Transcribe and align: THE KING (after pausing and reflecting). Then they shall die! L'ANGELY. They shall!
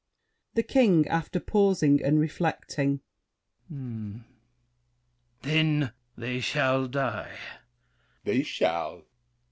THE 0.55 0.63
KING 0.63 1.05
(after 1.09 1.39
pausing 1.39 2.03
and 2.03 2.19
reflecting). 2.19 3.01
Then 3.69 4.23
they 6.17 6.39
shall 6.39 6.87
die! 6.87 7.37
L'ANGELY. 8.25 8.37
They 8.39 8.41
shall! 8.41 9.03